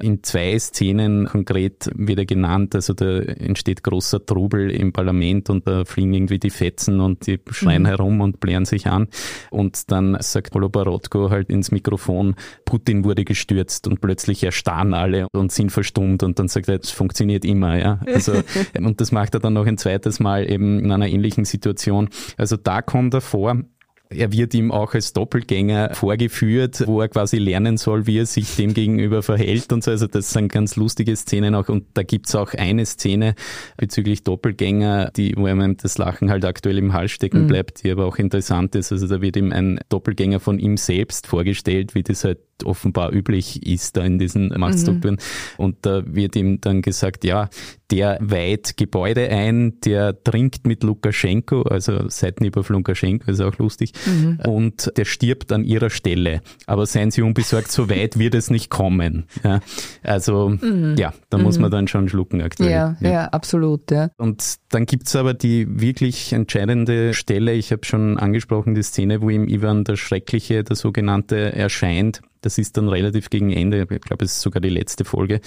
[0.00, 2.74] In zwei Szenen konkret wird er genannt.
[2.74, 7.40] Also da entsteht großer Trubel im Parlament und da fliegen irgendwie die Fetzen und die
[7.50, 7.86] schreien mhm.
[7.86, 9.08] herum und blären sich an.
[9.50, 15.52] Und dann sagt Holobarodko halt ins Mikrofon, Putin wurde gestürzt und plötzlich erstarren alle und
[15.52, 18.00] sind verstummt und dann sagt er, es funktioniert immer, ja.
[18.06, 18.32] Also
[18.78, 22.08] Und das macht er dann noch ein zweites Mal eben in einer ähnlichen Situation.
[22.36, 23.56] Also da kommt er vor.
[24.12, 28.56] Er wird ihm auch als Doppelgänger vorgeführt, wo er quasi lernen soll, wie er sich
[28.56, 29.92] dem gegenüber verhält und so.
[29.92, 31.68] Also das sind ganz lustige Szenen auch.
[31.68, 33.36] Und da gibt's auch eine Szene
[33.76, 37.46] bezüglich Doppelgänger, die, wo ihm das Lachen halt aktuell im Hals stecken mhm.
[37.46, 38.90] bleibt, die aber auch interessant ist.
[38.90, 43.66] Also da wird ihm ein Doppelgänger von ihm selbst vorgestellt, wie das halt offenbar üblich
[43.66, 45.16] ist da in diesen Machtstrukturen.
[45.16, 45.64] Mhm.
[45.64, 47.48] Und da wird ihm dann gesagt, ja,
[47.90, 53.92] der weiht Gebäude ein, der trinkt mit Lukaschenko, also Seitenhieb auf Lukaschenko ist auch lustig,
[54.06, 54.38] mhm.
[54.46, 56.40] und der stirbt an ihrer Stelle.
[56.66, 59.26] Aber seien Sie unbesorgt, so weit wird es nicht kommen.
[59.42, 59.60] Ja,
[60.02, 60.94] also mhm.
[60.98, 61.72] ja, da muss man mhm.
[61.72, 62.70] dann schon schlucken aktuell.
[62.70, 63.10] Ja, ja.
[63.10, 63.90] ja absolut.
[63.90, 64.10] Ja.
[64.16, 69.30] Und dann gibt's aber die wirklich entscheidende Stelle, ich habe schon angesprochen, die Szene, wo
[69.30, 74.24] ihm Ivan der Schreckliche, der sogenannte, erscheint das ist dann relativ gegen Ende, ich glaube,
[74.24, 75.40] es ist sogar die letzte Folge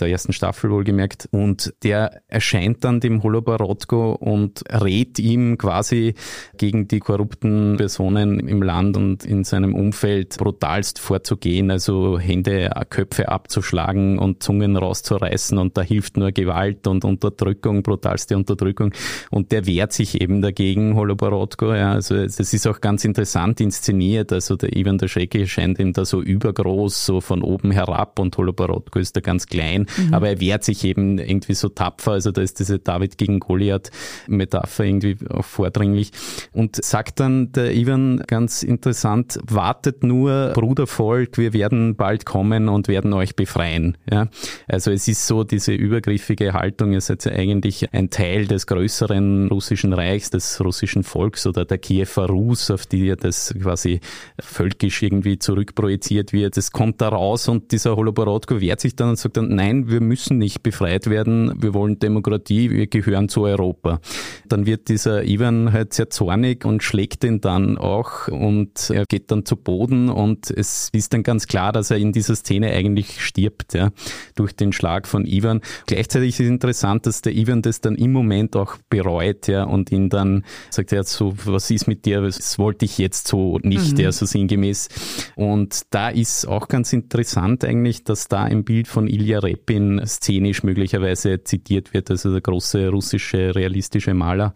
[0.00, 1.28] der ersten Staffel wohlgemerkt.
[1.30, 6.14] Und der erscheint dann dem Holobarodko und rät ihm quasi
[6.56, 13.28] gegen die korrupten Personen im Land und in seinem Umfeld brutalst vorzugehen, also Hände, Köpfe
[13.28, 18.92] abzuschlagen und Zungen rauszureißen und da hilft nur Gewalt und Unterdrückung, brutalste Unterdrückung.
[19.30, 21.74] Und der wehrt sich eben dagegen, Holobarodko.
[21.74, 24.32] Ja, also das ist auch ganz interessant inszeniert.
[24.32, 28.36] Also der Ivan der Schrecke scheint ihm da so übergroß, so von oben herab und
[28.36, 30.14] Holoborodko ist da ganz klein, mhm.
[30.14, 33.90] aber er wehrt sich eben irgendwie so tapfer, also da ist diese David gegen Goliath
[34.26, 36.12] Metapher irgendwie auch vordringlich
[36.52, 42.88] und sagt dann der Ivan ganz interessant, wartet nur Brudervolk, wir werden bald kommen und
[42.88, 43.96] werden euch befreien.
[44.10, 44.28] Ja?
[44.66, 49.48] Also es ist so diese übergriffige Haltung, ihr seid ja eigentlich ein Teil des größeren
[49.48, 54.00] russischen Reichs, des russischen Volks oder der Kiewer Rus, auf die ihr das quasi
[54.40, 56.56] völkisch irgendwie zurückprojiziert befreit wird.
[56.56, 60.00] Es kommt da raus und dieser Holoborodko wehrt sich dann und sagt dann, nein, wir
[60.00, 64.00] müssen nicht befreit werden, wir wollen Demokratie, wir gehören zu Europa.
[64.48, 69.30] Dann wird dieser Ivan halt sehr zornig und schlägt ihn dann auch und er geht
[69.30, 73.20] dann zu Boden und es ist dann ganz klar, dass er in dieser Szene eigentlich
[73.24, 73.90] stirbt, ja,
[74.34, 75.60] durch den Schlag von Ivan.
[75.86, 79.90] Gleichzeitig ist es interessant, dass der Ivan das dann im Moment auch bereut, ja, und
[79.92, 83.94] ihn dann sagt er so, was ist mit dir, das wollte ich jetzt so nicht,
[83.94, 84.00] mhm.
[84.00, 84.88] ja, so sinngemäß.
[85.36, 90.62] Und da ist auch ganz interessant eigentlich, dass da ein Bild von Ilya Repin szenisch
[90.62, 94.52] möglicherweise zitiert wird, also der große russische realistische Maler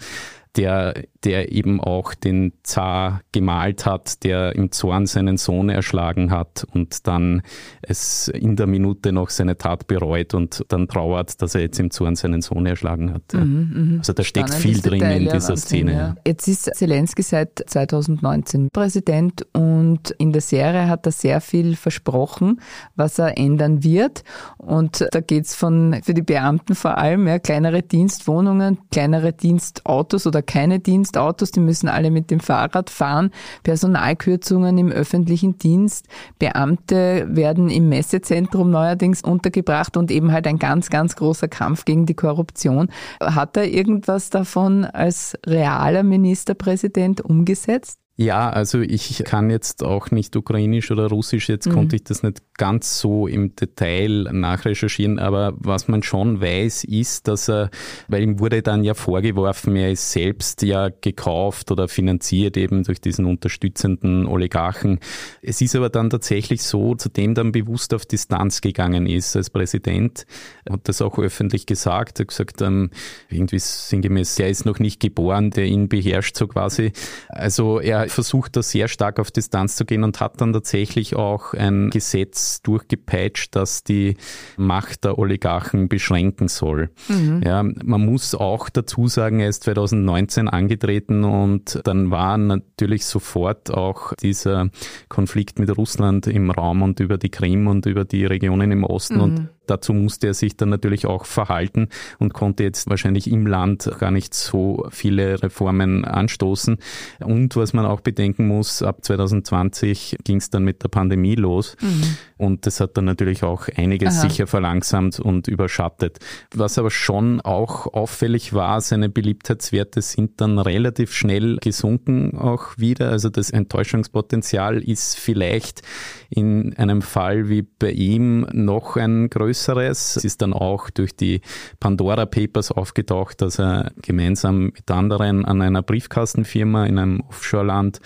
[0.56, 6.66] der, der eben auch den Zar gemalt hat, der im Zorn seinen Sohn erschlagen hat
[6.72, 7.42] und dann
[7.80, 11.90] es in der Minute noch seine Tat bereut und dann trauert, dass er jetzt im
[11.90, 13.32] Zorn seinen Sohn erschlagen hat.
[13.32, 15.92] Mhm, also da steckt viel drin Detail, in dieser Wahnsinn, Szene.
[15.92, 16.14] Ja.
[16.26, 22.60] Jetzt ist Zelensky seit 2019 Präsident und in der Serie hat er sehr viel versprochen,
[22.94, 24.22] was er ändern wird.
[24.58, 30.41] Und da geht's von für die Beamten vor allem ja, kleinere Dienstwohnungen, kleinere Dienstautos oder
[30.42, 33.30] keine Dienstautos, die müssen alle mit dem Fahrrad fahren,
[33.62, 36.06] Personalkürzungen im öffentlichen Dienst,
[36.38, 42.06] Beamte werden im Messezentrum neuerdings untergebracht und eben halt ein ganz, ganz großer Kampf gegen
[42.06, 42.88] die Korruption.
[43.20, 47.98] Hat er irgendwas davon als realer Ministerpräsident umgesetzt?
[48.22, 51.72] Ja, also ich kann jetzt auch nicht ukrainisch oder russisch, jetzt mhm.
[51.72, 57.26] konnte ich das nicht ganz so im Detail nachrecherchieren, aber was man schon weiß, ist,
[57.26, 57.70] dass er,
[58.06, 63.00] weil ihm wurde dann ja vorgeworfen, er ist selbst ja gekauft oder finanziert eben durch
[63.00, 65.00] diesen unterstützenden Oligarchen.
[65.42, 69.50] Es ist aber dann tatsächlich so, zu dem dann bewusst auf Distanz gegangen ist als
[69.50, 70.26] Präsident,
[70.70, 72.90] hat das auch öffentlich gesagt, er hat gesagt, ähm,
[73.30, 76.92] irgendwie sinngemäß, der ist noch nicht geboren, der ihn beherrscht so quasi.
[77.28, 81.54] Also er versucht da sehr stark auf Distanz zu gehen und hat dann tatsächlich auch
[81.54, 84.16] ein Gesetz durchgepeitscht, das die
[84.56, 86.90] Macht der Oligarchen beschränken soll.
[87.08, 87.42] Mhm.
[87.44, 93.70] Ja, man muss auch dazu sagen, er ist 2019 angetreten und dann war natürlich sofort
[93.70, 94.70] auch dieser
[95.08, 99.16] Konflikt mit Russland im Raum und über die Krim und über die Regionen im Osten
[99.16, 99.22] mhm.
[99.22, 103.90] und Dazu musste er sich dann natürlich auch verhalten und konnte jetzt wahrscheinlich im Land
[104.00, 106.78] gar nicht so viele Reformen anstoßen.
[107.20, 111.76] Und was man auch bedenken muss, ab 2020 ging es dann mit der Pandemie los.
[111.80, 112.16] Mhm.
[112.38, 114.28] Und das hat dann natürlich auch einiges Aha.
[114.28, 116.18] sicher verlangsamt und überschattet.
[116.52, 123.10] Was aber schon auch auffällig war, seine Beliebtheitswerte sind dann relativ schnell gesunken auch wieder.
[123.10, 125.82] Also das Enttäuschungspotenzial ist vielleicht
[126.30, 129.51] in einem Fall wie bei ihm noch ein größeres.
[129.52, 131.40] Es ist dann auch durch die
[131.80, 138.00] Pandora Papers aufgetaucht, dass er gemeinsam mit anderen an einer Briefkastenfirma in einem Offshore-Land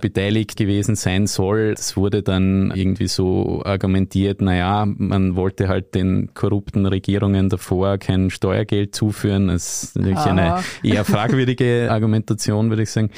[0.00, 1.74] beteiligt gewesen sein soll.
[1.76, 8.30] Es wurde dann irgendwie so argumentiert, naja, man wollte halt den korrupten Regierungen davor kein
[8.30, 9.48] Steuergeld zuführen.
[9.48, 10.30] Das ist natürlich Aha.
[10.30, 13.10] eine eher fragwürdige Argumentation, würde ich sagen.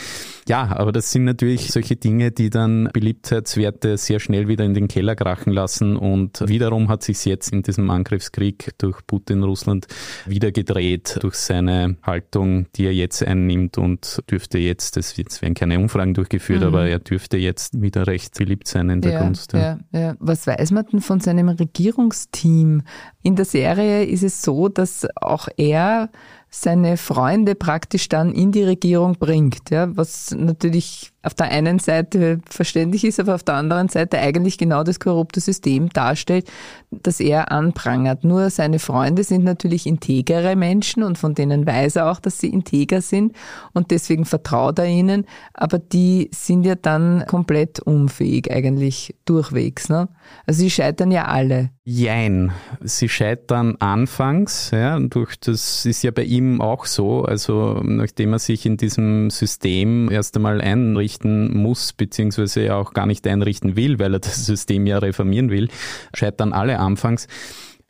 [0.48, 4.88] Ja, aber das sind natürlich solche Dinge, die dann Beliebtheitswerte sehr schnell wieder in den
[4.88, 9.86] Keller krachen lassen und wiederum hat sich jetzt in diesem Angriffskrieg durch Putin Russland
[10.26, 15.78] wieder gedreht durch seine Haltung, die er jetzt einnimmt und dürfte jetzt, es werden keine
[15.78, 16.66] Umfragen durchgeführt, mhm.
[16.66, 19.52] aber er dürfte jetzt wieder recht beliebt sein in der ja, Kunst.
[19.52, 19.78] Ja.
[19.92, 20.16] Ja, ja.
[20.18, 22.82] Was weiß man denn von seinem Regierungsteam?
[23.22, 26.10] In der Serie ist es so, dass auch er
[26.50, 32.40] seine Freunde praktisch dann in die Regierung bringt, ja, was natürlich auf der einen Seite
[32.48, 36.50] verständlich ist, aber auf der anderen Seite eigentlich genau das korrupte System darstellt,
[36.90, 38.24] das er anprangert.
[38.24, 42.48] Nur seine Freunde sind natürlich integere Menschen und von denen weiß er auch, dass sie
[42.48, 43.34] integer sind
[43.72, 49.88] und deswegen vertraut er ihnen, aber die sind ja dann komplett unfähig eigentlich durchwegs.
[49.88, 50.08] Ne?
[50.46, 51.70] Also sie scheitern ja alle.
[51.84, 52.52] Jein.
[52.80, 58.38] Sie scheitern anfangs, ja, durch das ist ja bei ihm auch so, also nachdem er
[58.38, 63.98] sich in diesem System erst einmal einrichtet, einrichten muss, beziehungsweise auch gar nicht einrichten will,
[63.98, 65.68] weil er das System ja reformieren will,
[66.14, 67.26] scheitern alle anfangs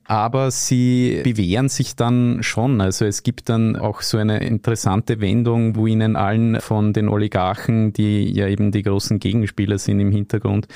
[0.05, 2.81] aber sie bewähren sich dann schon.
[2.81, 7.93] Also es gibt dann auch so eine interessante Wendung, wo ihnen allen von den Oligarchen,
[7.93, 10.67] die ja eben die großen Gegenspieler sind im Hintergrund,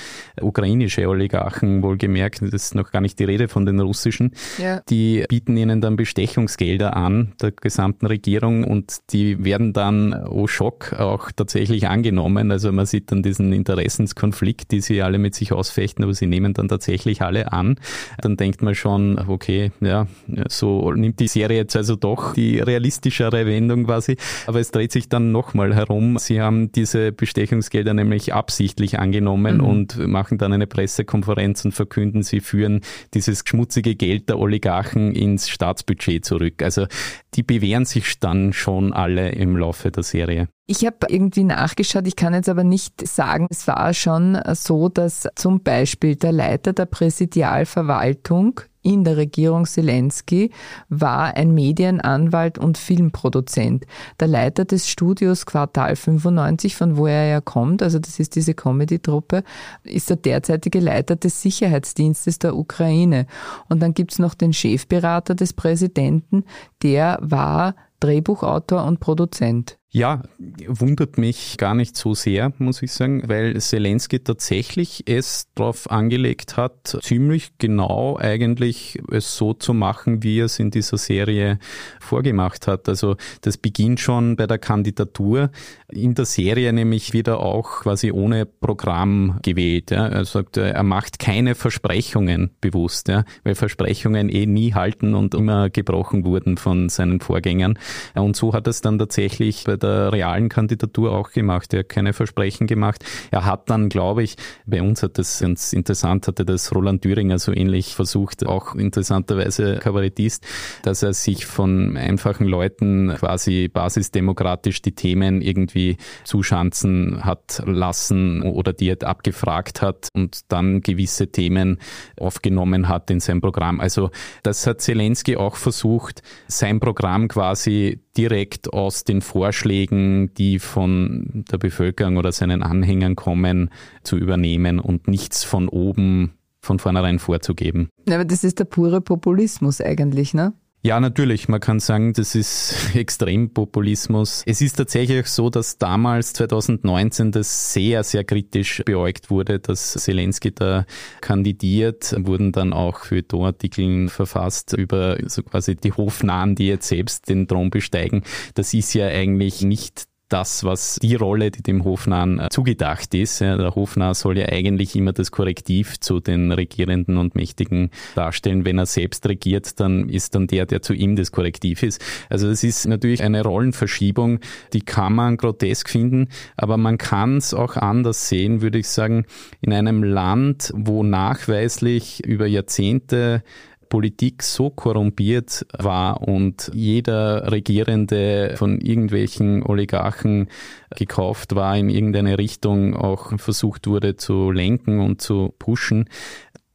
[0.40, 4.80] ukrainische Oligarchen wohlgemerkt, das ist noch gar nicht die Rede von den russischen, ja.
[4.88, 10.94] die bieten ihnen dann Bestechungsgelder an, der gesamten Regierung und die werden dann, oh Schock,
[10.94, 12.50] auch tatsächlich angenommen.
[12.50, 16.54] Also man sieht dann diesen Interessenskonflikt, die sie alle mit sich ausfechten, aber sie nehmen
[16.54, 17.76] dann tatsächlich alle an.
[18.20, 20.06] Dann denkt man schon, okay, ja,
[20.48, 24.16] so nimmt die Serie jetzt also doch die realistischere Wendung quasi.
[24.46, 26.18] Aber es dreht sich dann nochmal herum.
[26.18, 29.64] Sie haben diese Bestechungsgelder nämlich absichtlich angenommen mhm.
[29.64, 32.80] und machen dann eine Pressekonferenz und verkünden, sie führen
[33.14, 36.62] dieses schmutzige Geld der Oligarchen ins Staatsbudget zurück.
[36.62, 36.86] Also
[37.34, 40.48] die bewähren sich dann schon alle im Laufe der Serie.
[40.68, 45.28] Ich habe irgendwie nachgeschaut, ich kann jetzt aber nicht sagen, es war schon so, dass
[45.36, 50.50] zum Beispiel der Leiter der Präsidialverwaltung in der Regierung Zelensky
[50.88, 53.84] war ein Medienanwalt und Filmproduzent.
[54.18, 58.54] Der Leiter des Studios Quartal 95, von wo er ja kommt, also das ist diese
[58.54, 59.44] Comedy-Truppe,
[59.84, 63.26] ist der derzeitige Leiter des Sicherheitsdienstes der Ukraine.
[63.68, 66.44] Und dann gibt's noch den Chefberater des Präsidenten,
[66.82, 69.78] der war Drehbuchautor und Produzent.
[69.92, 70.24] Ja,
[70.66, 76.58] wundert mich gar nicht so sehr, muss ich sagen, weil Zelensky tatsächlich es darauf angelegt
[76.58, 81.60] hat, ziemlich genau eigentlich es so zu machen, wie er es in dieser Serie
[82.00, 82.90] vorgemacht hat.
[82.90, 85.50] Also das beginnt schon bei der Kandidatur.
[85.88, 89.92] In der Serie nämlich wieder auch quasi ohne Programm gewählt.
[89.92, 90.08] Ja.
[90.08, 95.70] Er sagt, er macht keine Versprechungen bewusst, ja, weil Versprechungen eh nie halten und immer
[95.70, 97.78] gebrochen wurden von seinen Vorgängern.
[98.14, 101.72] Und so hat es dann tatsächlich bei der realen Kandidatur auch gemacht.
[101.74, 103.04] Er hat keine Versprechen gemacht.
[103.30, 107.38] Er hat dann, glaube ich, bei uns hat das ganz interessant, hatte das Roland Thüringer
[107.38, 110.46] so ähnlich versucht, auch interessanterweise Kabarettist,
[110.82, 118.72] dass er sich von einfachen Leuten quasi basisdemokratisch die Themen irgendwie zuschanzen hat lassen oder
[118.72, 121.78] die er abgefragt hat und dann gewisse Themen
[122.18, 123.80] aufgenommen hat in sein Programm.
[123.80, 124.10] Also
[124.42, 131.58] das hat Zelensky auch versucht, sein Programm quasi direkt aus den Vorschlägen, die von der
[131.58, 133.70] Bevölkerung oder seinen Anhängern kommen,
[134.02, 137.88] zu übernehmen und nichts von oben von vornherein vorzugeben.
[138.08, 140.52] Ja, aber das ist der pure Populismus eigentlich, ne?
[140.86, 141.48] Ja, natürlich.
[141.48, 144.44] Man kann sagen, das ist Extrempopulismus.
[144.46, 150.54] Es ist tatsächlich so, dass damals 2019 das sehr, sehr kritisch beäugt wurde, dass Zelensky
[150.54, 150.86] da
[151.20, 157.28] kandidiert, wurden dann auch für Torartikeln verfasst über so quasi die Hofnahen, die jetzt selbst
[157.28, 158.22] den Thron besteigen.
[158.54, 163.40] Das ist ja eigentlich nicht das, was die Rolle, die dem Hofnahen äh, zugedacht ist.
[163.40, 168.64] Der Hofnarr soll ja eigentlich immer das Korrektiv zu den Regierenden und Mächtigen darstellen.
[168.64, 172.04] Wenn er selbst regiert, dann ist dann der, der zu ihm das Korrektiv ist.
[172.28, 174.40] Also das ist natürlich eine Rollenverschiebung,
[174.72, 179.26] die kann man grotesk finden, aber man kann es auch anders sehen, würde ich sagen,
[179.60, 183.42] in einem Land, wo nachweislich über Jahrzehnte
[183.88, 190.48] Politik so korrumpiert war und jeder Regierende von irgendwelchen Oligarchen
[190.94, 196.08] gekauft war, in irgendeine Richtung auch versucht wurde zu lenken und zu pushen,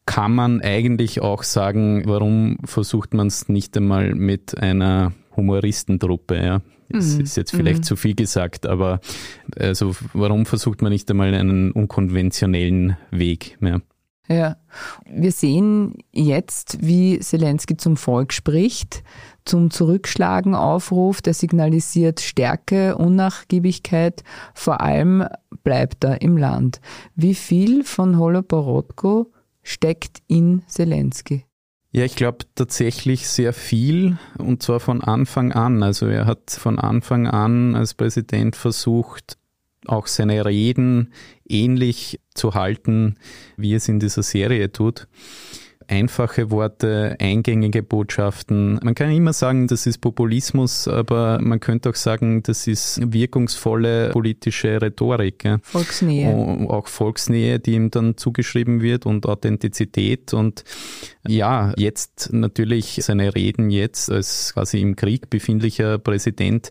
[0.06, 6.62] kann man eigentlich auch sagen, warum versucht man es nicht einmal mit einer Humoristentruppe, ja.
[6.90, 7.22] Das mhm.
[7.22, 7.84] ist jetzt vielleicht mhm.
[7.84, 9.00] zu viel gesagt, aber
[9.56, 13.82] also warum versucht man nicht einmal einen unkonventionellen Weg mehr?
[14.32, 14.56] Ja,
[15.10, 19.04] wir sehen jetzt, wie Zelensky zum Volk spricht,
[19.44, 25.26] zum Zurückschlagen aufruft, er signalisiert Stärke, Unnachgiebigkeit, vor allem
[25.64, 26.80] bleibt er im Land.
[27.16, 31.44] Wie viel von Holoborodko steckt in Zelensky?
[31.92, 35.84] Ja, ich glaube tatsächlich sehr viel und zwar von Anfang an.
[35.84, 39.38] Also er hat von Anfang an als Präsident versucht,
[39.88, 41.14] auch seine Reden
[41.48, 43.16] ähnlich zu halten,
[43.58, 45.08] wie es in dieser Serie tut
[45.92, 48.80] einfache Worte, eingängige Botschaften.
[48.82, 54.10] Man kann immer sagen, das ist Populismus, aber man könnte auch sagen, das ist wirkungsvolle
[54.12, 55.44] politische Rhetorik.
[55.44, 55.60] Ja.
[55.62, 56.34] Volksnähe.
[56.70, 60.64] Auch Volksnähe, die ihm dann zugeschrieben wird und Authentizität und
[61.28, 66.70] ja, jetzt natürlich seine Reden jetzt als quasi im Krieg befindlicher Präsident,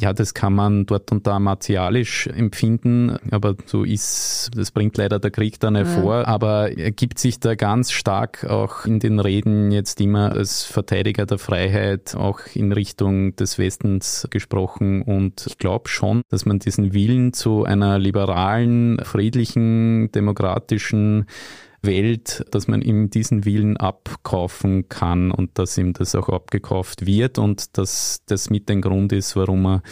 [0.00, 5.18] ja, das kann man dort und da martialisch empfinden, aber so ist, das bringt leider
[5.18, 6.26] der Krieg dann hervor, ja.
[6.26, 11.26] aber er gibt sich da ganz stark auch in den Reden jetzt immer als Verteidiger
[11.26, 16.92] der Freiheit auch in Richtung des Westens gesprochen und ich glaube schon, dass man diesen
[16.92, 21.26] Willen zu einer liberalen, friedlichen, demokratischen
[21.86, 27.38] Welt, dass man ihm diesen Willen abkaufen kann und dass ihm das auch abgekauft wird
[27.38, 29.82] und dass das mit ein Grund ist, warum er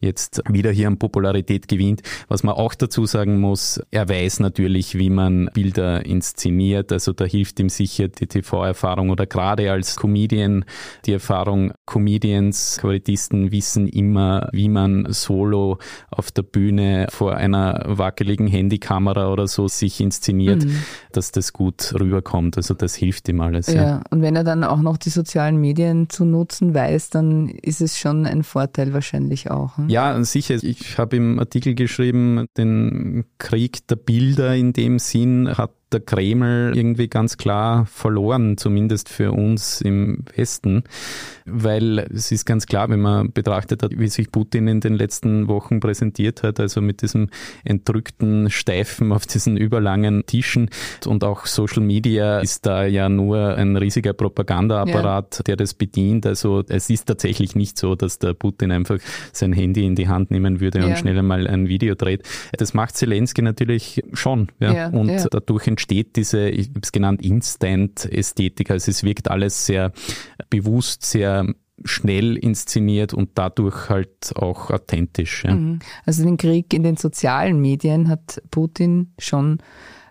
[0.00, 2.02] jetzt wieder hier an Popularität gewinnt.
[2.28, 7.24] Was man auch dazu sagen muss, er weiß natürlich, wie man Bilder inszeniert, also da
[7.24, 10.64] hilft ihm sicher die TV-Erfahrung oder gerade als Comedian
[11.06, 15.78] die Erfahrung, Comedians, Kabarettisten wissen immer, wie man solo
[16.10, 20.82] auf der Bühne vor einer wackeligen Handykamera oder so sich inszeniert, mhm.
[21.12, 22.56] dass das gut rüberkommt.
[22.56, 23.66] Also das hilft ihm alles.
[23.66, 23.82] Ja.
[23.82, 27.80] ja, und wenn er dann auch noch die sozialen Medien zu nutzen weiß, dann ist
[27.80, 29.76] es schon ein Vorteil wahrscheinlich auch.
[29.76, 29.88] Hm?
[29.88, 30.56] Ja, sicher.
[30.62, 36.72] Ich habe im Artikel geschrieben, den Krieg der Bilder in dem Sinn hat der Kreml
[36.74, 40.84] irgendwie ganz klar verloren, zumindest für uns im Westen,
[41.46, 45.48] weil es ist ganz klar, wenn man betrachtet hat, wie sich Putin in den letzten
[45.48, 47.30] Wochen präsentiert hat, also mit diesem
[47.64, 50.68] entrückten Steifen auf diesen überlangen Tischen
[51.06, 55.42] und auch Social Media ist da ja nur ein riesiger Propagandaapparat, ja.
[55.44, 56.26] der das bedient.
[56.26, 58.98] Also es ist tatsächlich nicht so, dass der Putin einfach
[59.32, 60.86] sein Handy in die Hand nehmen würde ja.
[60.86, 62.22] und schnell einmal ein Video dreht.
[62.58, 64.48] Das macht Zelensky natürlich schon.
[64.58, 64.72] Ja?
[64.72, 68.70] ja und dadurch entsteht diese, ich habe es genannt, Instant-Ästhetik.
[68.70, 69.92] Also es wirkt alles sehr
[70.50, 71.46] bewusst, sehr
[71.84, 75.44] schnell inszeniert und dadurch halt auch authentisch.
[75.44, 75.54] Ja.
[75.54, 75.80] Mhm.
[76.06, 79.58] Also den Krieg in den sozialen Medien hat Putin schon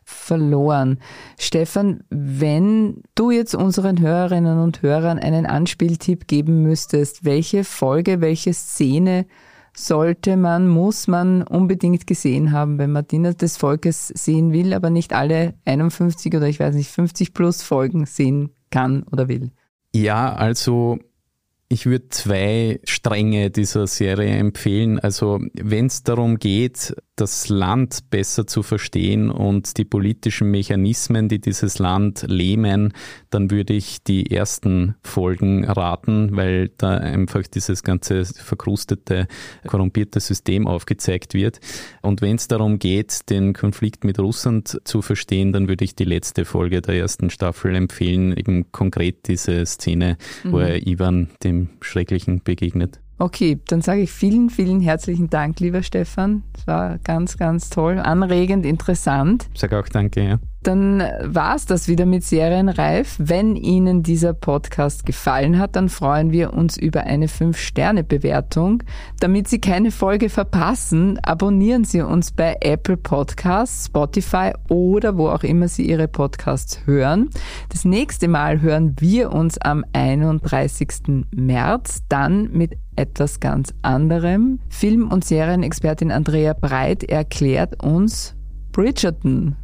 [0.03, 0.99] verloren.
[1.39, 8.53] Stefan, wenn du jetzt unseren Hörerinnen und Hörern einen Anspieltipp geben müsstest, welche Folge, welche
[8.53, 9.25] Szene
[9.75, 14.89] sollte man, muss man unbedingt gesehen haben, wenn man Diener des Volkes sehen will, aber
[14.89, 19.51] nicht alle 51 oder ich weiß nicht, 50 plus Folgen sehen kann oder will?
[19.95, 20.99] Ja, also
[21.73, 24.99] ich würde zwei Stränge dieser Serie empfehlen.
[24.99, 31.39] Also wenn es darum geht, das Land besser zu verstehen und die politischen Mechanismen, die
[31.39, 32.93] dieses Land lähmen,
[33.31, 39.27] dann würde ich die ersten Folgen raten, weil da einfach dieses ganze verkrustete,
[39.67, 41.59] korrumpierte System aufgezeigt wird.
[42.01, 46.05] Und wenn es darum geht, den Konflikt mit Russland zu verstehen, dann würde ich die
[46.05, 50.51] letzte Folge der ersten Staffel empfehlen, eben konkret diese Szene, mhm.
[50.51, 51.29] wo er Ivan
[51.67, 52.99] dem Schrecklichen begegnet.
[53.19, 56.43] Okay, dann sage ich vielen, vielen herzlichen Dank, lieber Stefan.
[56.57, 59.47] Es war ganz, ganz toll, anregend, interessant.
[59.53, 60.39] Ich sage auch danke, ja.
[60.63, 63.15] Dann war es das wieder mit Serienreif.
[63.19, 68.83] Wenn Ihnen dieser Podcast gefallen hat, dann freuen wir uns über eine 5-Sterne-Bewertung.
[69.19, 75.43] Damit Sie keine Folge verpassen, abonnieren Sie uns bei Apple Podcasts, Spotify oder wo auch
[75.43, 77.29] immer Sie Ihre Podcasts hören.
[77.67, 81.25] Das nächste Mal hören wir uns am 31.
[81.35, 84.59] März, dann mit etwas ganz anderem.
[84.69, 88.35] Film- und Serienexpertin Andrea Breit erklärt uns
[88.71, 89.57] Bridgerton.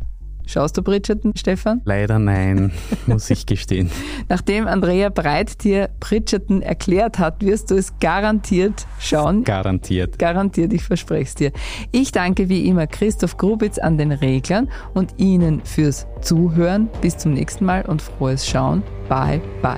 [0.49, 1.81] Schaust du Bridgerton, Stefan?
[1.85, 2.71] Leider nein,
[3.05, 3.91] muss ich gestehen.
[4.29, 9.43] Nachdem Andrea Breit dir Bridgerton erklärt hat, wirst du es garantiert schauen.
[9.43, 10.17] Garantiert.
[10.17, 11.51] Garantiert, ich verspreche es dir.
[11.91, 16.89] Ich danke wie immer Christoph Grubitz an den Reglern und Ihnen fürs Zuhören.
[16.99, 18.81] Bis zum nächsten Mal und frohes Schauen.
[19.07, 19.77] Bye, bye.